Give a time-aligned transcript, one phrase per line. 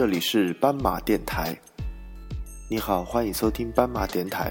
[0.00, 1.54] 这里是斑马电台。
[2.70, 4.50] 你好，欢迎收听斑马电台。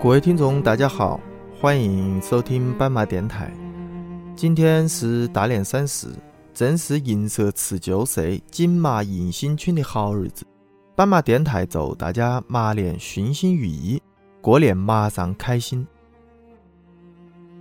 [0.00, 1.20] 各位听众，大家好，
[1.60, 3.52] 欢迎收听斑马电台。
[4.36, 6.06] 今天是大年三十，
[6.58, 10.44] 正是银蛇辞旧岁、锦马迎新春的好日子。
[10.96, 14.02] 斑马电台祝大家马年顺心如意，
[14.40, 15.86] 过年马上开心。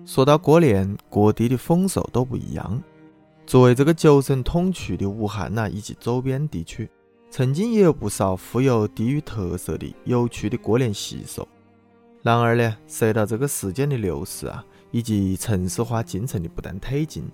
[0.03, 2.81] 说到过年，各地的风俗都不一样。
[3.45, 6.89] 作为这个九省统区的武汉呐，以及周边地区，
[7.29, 11.47] 曾经也有不少富有地域特色的有趣的过年习俗。
[12.23, 17.29] 然而呢，随着这个时间的流逝啊，以及城市化进程的不断推进，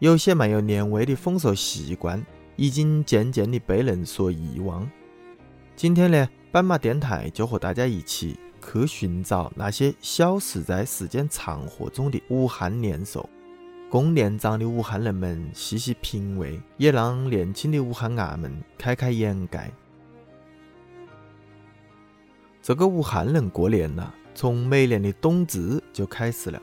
[0.00, 2.24] 有些蛮有年味的风俗习惯
[2.56, 4.90] 已经渐渐的被人所遗忘。
[5.76, 13.28] 今天呢，斑马电台就和大家一起去寻找那些消失在时间长河中的武汉年兽，
[13.90, 19.70] 供年长的武汉人们细细品味，也让年轻的武汉伢们开开眼界。
[22.62, 24.14] 这个武汉人过年了。
[24.32, 26.62] 从每年的冬至就开始了。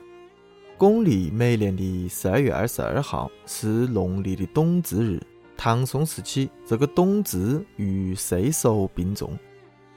[0.78, 5.20] 公历每年的十二月二十二号是农历的冬至日。
[5.58, 9.36] 唐宋时期，这个冬至与岁首并重。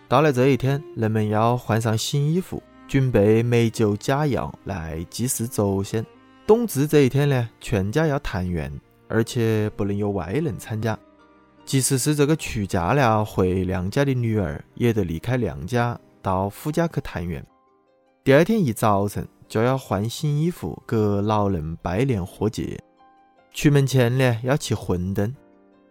[0.09, 6.05] 到了这一天，人们要换上新衣服，准备美酒佳肴来祭祀祖先。
[6.47, 8.73] 冬至这一天呢，全家要团圆，
[9.07, 10.99] 而且不能有外人参加。
[11.67, 17.45] 即使是这个出嫁了回娘家的女儿，也得离开娘家到夫家去团圆。
[18.25, 22.81] 第二天一早晨就要换新衣服，给老人拜年贺节。
[23.53, 25.35] 出门前呢，要吃馄饨。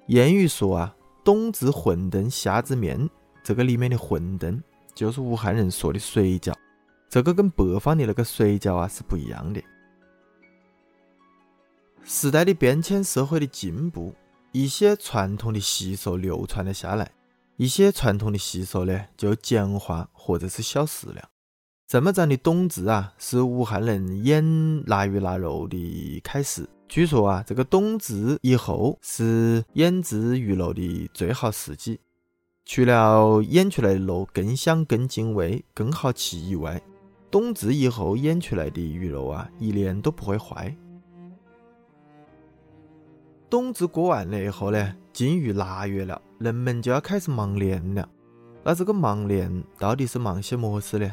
[0.08, 3.10] 谚语说啊，“冬至馄饨夏至面”，
[3.44, 4.58] 这个里面的馄饨
[4.96, 6.54] 就是武汉人说的水饺。
[7.10, 9.62] 这个跟北方的那个水饺啊是不一样的。
[12.06, 14.16] 时代的变迁，社会的进步，
[14.54, 17.12] 一些传统的习俗流传了下来，
[17.58, 21.30] 一些传统的习俗呢就简化或者是消失了。
[21.90, 26.70] 这么长的冬至啊，是武汉人腌腊鱼腊肉的开始。
[26.88, 32.00] 据说啊，这个冬至以后是腌制鱼肉的最好时机。
[32.64, 36.80] 除了腌出来的肉更香、更进味、更好吃以外，
[37.32, 40.78] 冬至以后腌出来的鱼肉啊，一年都不会坏。
[43.50, 48.08] 冬至过完了以后呢，进入腊月了，人们就要开始忙年了。
[48.64, 51.12] 那这个忙年到底是忙些么事呢？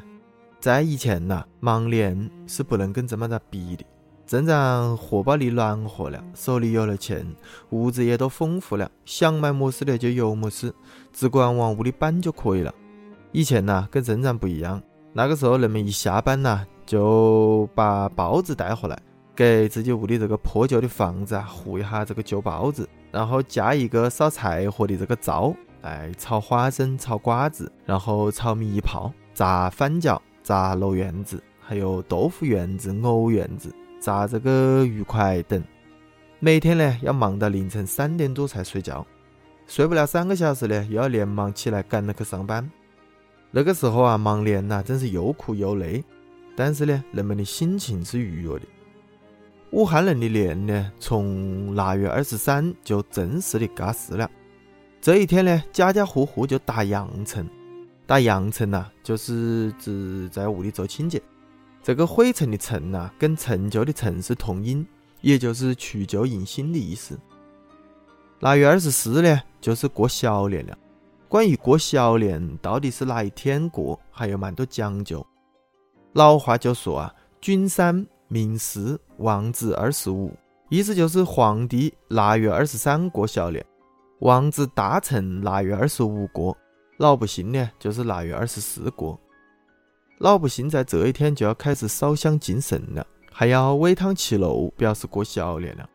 [0.67, 3.85] 在以前呐，忙年是不能跟这么着比的。
[4.27, 7.25] 镇长荷包里暖和了，手里有了钱，
[7.71, 10.75] 物质也都丰富了，想买么事的就有么事，
[11.13, 12.75] 只管往屋里搬就可以了。
[13.31, 14.83] 以前呐，跟镇长不一样，
[15.13, 18.99] 那个时候人们一下班呐，就把包子带回来，
[19.37, 30.19] 给自己屋里这个破旧的房子啊糊一下这个旧包子，然后加一个烧柴火的这个灶来炒花生、炒瓜子，然后炒米一泡、炸翻饺。
[30.47, 35.61] 炸肉圆子，还有豆腐圆子、藕圆子，炸这个鱼块等。
[36.39, 39.05] 每天呢要忙到凌晨三点多才睡觉，
[39.67, 42.71] 睡不了三个小时呢，又要连忙起来赶着去上班。
[43.51, 46.05] 那个时候啊，忙年呐，真是又苦又累，
[46.55, 48.63] 但是呢，人们的心情是愉悦的。
[49.73, 54.31] 武汉人的年呢，从腊月二十三就正式的嘎事了。
[55.01, 57.45] 这一天呢，家家户户就打扬尘。
[58.07, 61.21] 打扬尘呐，就是指在屋里做清洁。
[61.83, 64.87] 这个灰尘的尘呐，跟陈旧的陈是同音，
[65.21, 67.19] 也就是除旧迎新的意思。
[68.41, 70.79] 腊月二十四呢，就是过小年了。
[71.29, 75.27] 关于过小年到底是哪一天过，还有蛮多讲究。
[76.13, 80.33] 老话就说啊，君三明四王子二十五，
[80.69, 83.65] 意思就是皇帝腊月二十三过小年，
[84.21, 86.57] 王子大臣腊月二十五过。
[86.99, 89.21] 老百姓呢，就是腊月二十四过。
[90.19, 95.87] 老百姓在这一天就要开始烧香敬神了，还要煨汤吃肉，表示过小年了。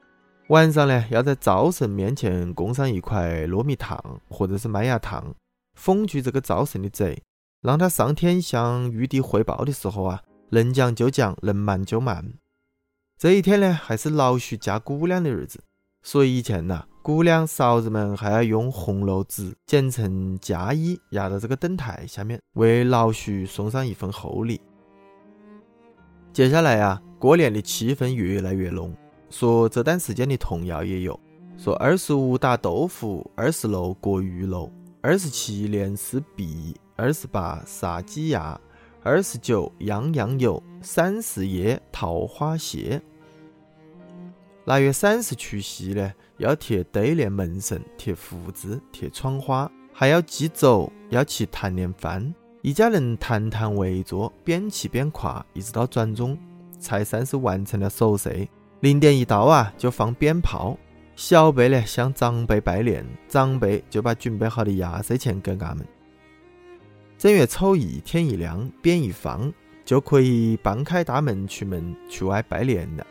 [0.49, 5.33] 晚上呢，要在灶神面前供上一块糯米糖或者是麦芽糖，
[5.73, 7.19] 封住这个灶神的嘴，
[7.61, 10.21] 让他上天向玉帝汇报的时候啊，
[10.51, 12.33] 能讲就讲，能瞒就瞒。
[13.17, 15.63] 这一天呢，还是老徐嫁姑娘的日子，
[16.03, 16.85] 所以以前呐。
[17.03, 24.61] 姑娘嫂子们还要用红炉纸剪成嫁衣，压到这个灯台下面，为老徐送上一份厚礼。
[26.31, 28.95] 接下来啊，过年的气氛越来越浓，
[29.31, 31.19] 说这段时间的童谣也有，
[31.57, 34.71] 说二十五打豆腐，二十六过玉楼，
[35.01, 38.59] 二十七连丝璧，二十八杀鸡鸭，
[39.01, 43.01] 二十九样样有，三十夜桃花谢。
[44.65, 52.33] 腊月三十除夕呢，要贴对联门神，贴福字，贴窗花，还要祭祖，要吃团年饭。
[52.61, 56.37] 一家人团团围坐，边吃边夸，一直到转钟，
[56.79, 58.47] 才算是完成了守岁。
[58.81, 60.77] 零点一到啊，就放鞭炮。
[61.15, 65.83] 小辈呢向长辈拜年，长辈就把准备好的压岁钱给俺们。
[67.17, 69.51] 正月初一天一亮，鞭一放，
[69.83, 73.05] 就可以半开大门出门去外拜年了。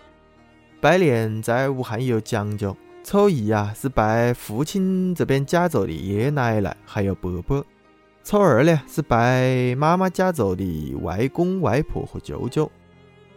[0.80, 2.74] 拜年在武汉有讲究，
[3.04, 7.62] 初一啊是拜父亲这边家族的爷爷奶奶还有伯伯。
[8.24, 12.70] 初二呢是拜妈妈家族的外公外婆和舅舅，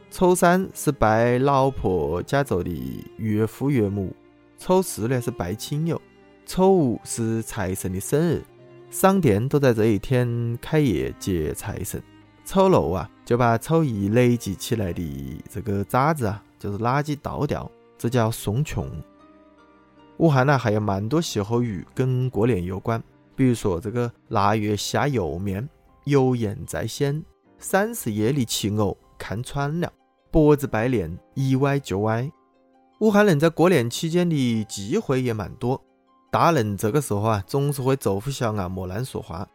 [0.09, 2.71] 初三是拜老婆家族的
[3.17, 4.15] 岳父岳母，
[4.57, 6.01] 初四呢是拜亲友，
[6.45, 8.41] 初五是财神的生日，
[8.89, 12.01] 商店都在这一天开业接财神。
[12.45, 18.89] 初六啊就把初一累积起来的这个渣子啊，就是垃圾倒掉，这叫送穷。
[20.15, 23.03] 武汉呢还有蛮多歇后语跟过年有关。
[23.35, 25.67] 比如说这个腊月下油面，
[26.05, 27.21] 油盐在先；
[27.59, 29.89] 三十夜里骑鹅，看穿了；
[30.31, 32.31] 脖子拜年，一歪就歪。
[33.01, 35.83] 武汉人在过年期间的忌讳也蛮多，
[36.31, 39.45] 大人这个时候啊，总是会嘱咐小伢莫乱说话，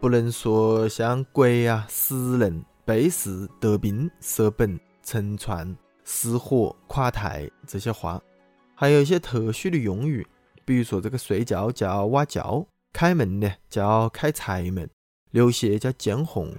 [0.00, 5.76] 不能说像鬼啊、死人、背时、得病、舍本、沉船、
[6.10, 8.18] 失火、垮台这些话，
[8.74, 10.26] 还有一些特殊的用语，
[10.64, 12.66] 比如说这个睡觉叫蛙叫。
[12.94, 14.88] 开门呢叫开财门，
[15.30, 16.50] 流血叫见红，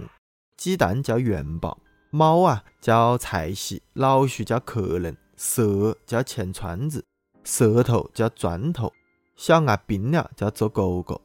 [0.55, 1.79] 鸡蛋叫元宝，
[2.11, 7.03] 猫啊叫财喜，老鼠叫客人，蛇叫钱串子，
[7.43, 8.93] 舌头叫砖头，
[9.35, 11.19] 小伢病了叫做狗狗。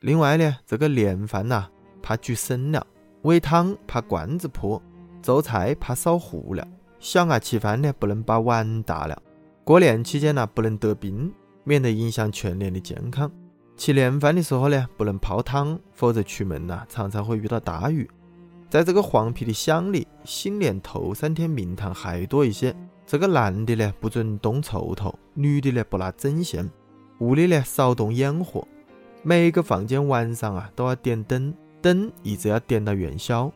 [0.00, 1.70] 另外呢，这个年饭呐
[2.02, 2.86] 怕煮生了，
[3.22, 4.80] 煨汤怕罐子破，
[5.22, 6.68] 做菜怕烧糊了，
[7.04, 9.22] 小孩吃饭呢不能把碗打了。
[9.62, 11.30] 过年期间呢不能得病，
[11.62, 13.30] 免得影响全年的健康。
[13.76, 18.08] 吃年饭的时候呢，不能泡汤，否则出门呐常常会遇到大雨。
[18.70, 22.74] 在这个黄皮的乡里，新年头三天名堂还多一些。
[23.06, 26.70] 这个男的呢不准动锄头，女的呢不拿针线，
[27.18, 28.66] 屋里呢少动烟火。
[29.22, 31.52] 每个房间晚上啊都要点灯，
[31.82, 33.52] 灯一直要点到元宵。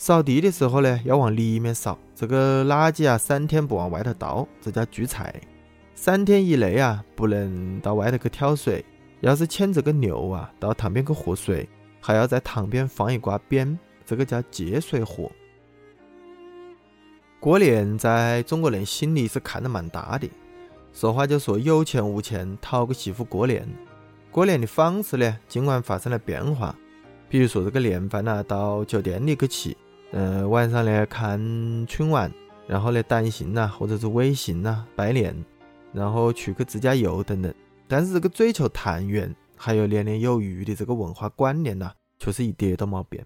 [0.00, 5.38] 扫地的时候呢要往里面扫，这个垃圾啊三天不往外头倒，这叫聚财。
[5.94, 8.82] 三天以内啊不能到外头去挑水。
[9.20, 11.68] 要是牵这个牛啊到塘边去喝水，
[12.00, 15.30] 还要在塘边放一挂鞭，这个叫借水河。
[17.38, 20.26] 过年在中国人心里是看得蛮大的，
[20.94, 23.68] 俗话就说有钱无钱讨个媳妇过年。
[24.30, 26.74] 过年的方式呢，尽管发生了变化，
[27.28, 29.76] 比如说这个年饭呢到酒店里去吃，
[30.12, 31.38] 呃，晚上呢看
[31.86, 32.32] 春晚，
[32.66, 35.34] 然后呢短信呐或者是微信呐拜年，
[35.92, 37.52] 然后出去自驾游等等。
[37.86, 43.24] 但是这个追求团圆，还有年年有余的这个文化观念呐，确实一点都没变。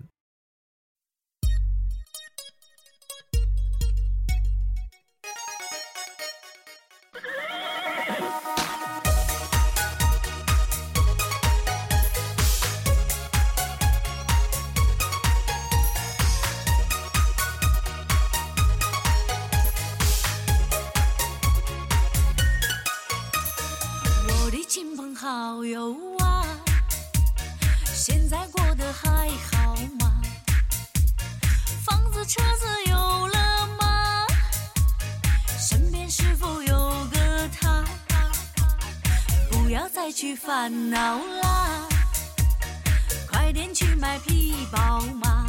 [39.75, 41.89] 不要再去烦恼啦，
[43.29, 45.45] 快点去买匹宝马，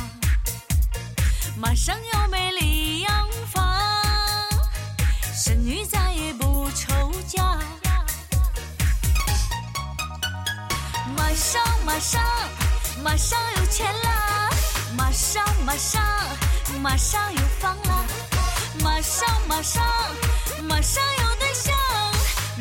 [1.56, 3.64] 马上有美丽洋房，
[5.32, 7.44] 生育再也不愁嫁。
[11.16, 12.20] 马上马上
[13.04, 14.50] 马上有钱啦！
[14.98, 16.02] 马上马上
[16.82, 18.04] 马上有房啦！
[18.82, 19.86] 马上马上
[20.68, 21.76] 马上有对象！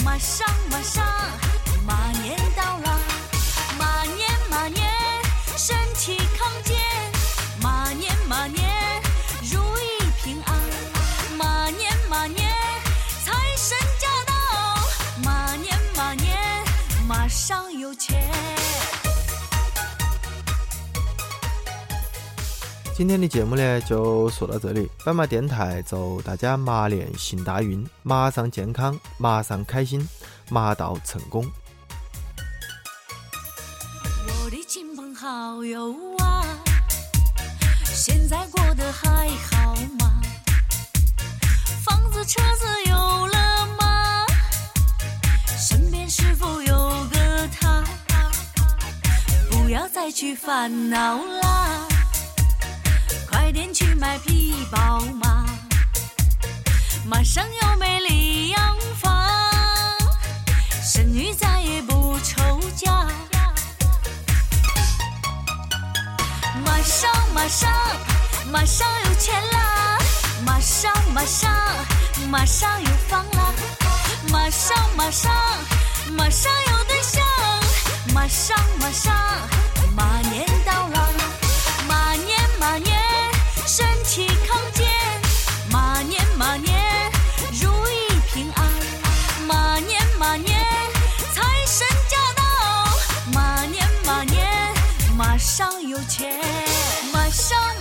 [0.04, 1.02] 马上马上
[1.86, 2.98] 马年到啦！
[3.78, 4.90] 马年马年
[5.56, 6.76] 身体康健！
[7.62, 9.02] 马年马年
[9.52, 10.60] 如意平安！
[11.36, 12.50] 马年马年
[13.22, 14.32] 财神驾到！
[15.22, 16.38] 马年马年
[17.06, 18.32] 马上有钱！
[22.96, 24.90] 今天的节目呢，就说到这里。
[25.04, 30.08] 斑马电台祝大家马年行大运，马上健康，马上开心。
[30.50, 31.44] 马到成功。
[35.56, 36.44] 朋友啊，
[37.84, 40.20] 现在过得还好吗？
[41.84, 44.26] 房子车子有了吗？
[45.56, 47.84] 身边是否有个他？
[49.48, 51.86] 不要再去烦恼啦，
[53.30, 55.46] 快点去买皮包嘛，
[57.06, 59.24] 马上有美丽洋房，
[60.82, 61.53] 生女在
[67.44, 67.70] 马上
[68.50, 69.98] 马上有钱啦，
[70.46, 71.52] 马上马上
[72.30, 73.52] 马上有房啦，
[74.32, 75.30] 马上马上
[76.16, 77.22] 马上有对象，
[78.14, 79.14] 马上马上
[79.94, 81.10] 马年到了，
[81.86, 82.98] 马年马年
[83.66, 84.26] 身体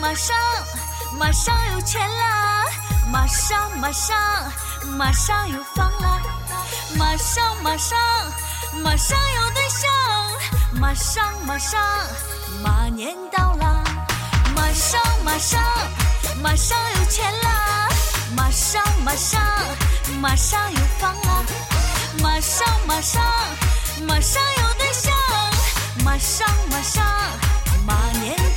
[0.03, 0.35] 马上，
[1.17, 2.65] 马上有钱啦！
[3.09, 4.17] 马上马上，
[4.97, 6.19] 马上有房啦！
[6.97, 7.97] 马上马上，
[8.83, 9.89] 马上有对象！
[10.73, 11.81] 马上马上，
[12.61, 13.81] 马年到啦！
[14.53, 15.63] 马上马上，
[16.41, 17.87] 马上有钱啦！
[18.35, 19.41] 马上马上，
[20.19, 21.45] 马上有房啦！
[22.21, 23.23] 马上马上，
[24.05, 25.13] 马上有对象！
[26.03, 27.05] 马上马上，
[27.85, 28.52] 马年。